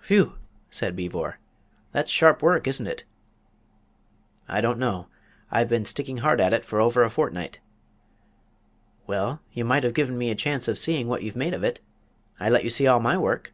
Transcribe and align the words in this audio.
"Phew!" 0.00 0.34
said 0.70 0.94
Beevor; 0.94 1.40
"that's 1.90 2.08
sharp 2.12 2.40
work, 2.40 2.68
isn't 2.68 2.86
it?" 2.86 3.02
"I 4.46 4.60
don't 4.60 4.78
know. 4.78 5.08
I've 5.50 5.68
been 5.68 5.84
sticking 5.84 6.18
hard 6.18 6.40
at 6.40 6.52
it 6.52 6.64
for 6.64 6.80
over 6.80 7.02
a 7.02 7.10
fortnight." 7.10 7.58
"Well, 9.08 9.40
you 9.52 9.64
might 9.64 9.82
have 9.82 9.92
given 9.92 10.16
me 10.16 10.30
a 10.30 10.36
chance 10.36 10.68
of 10.68 10.78
seeing 10.78 11.08
what 11.08 11.24
you've 11.24 11.34
made 11.34 11.52
of 11.52 11.64
it. 11.64 11.80
I 12.38 12.48
let 12.48 12.62
you 12.62 12.70
see 12.70 12.86
all 12.86 13.00
my 13.00 13.18
work!" 13.18 13.52